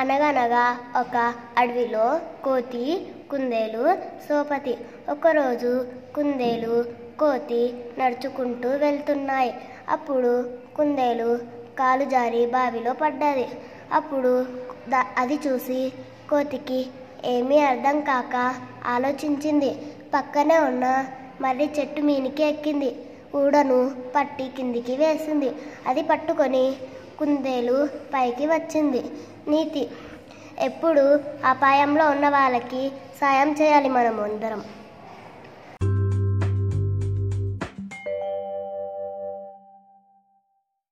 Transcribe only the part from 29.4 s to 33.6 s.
నీతి ఎప్పుడు అపాయంలో ఉన్న వాళ్ళకి సాయం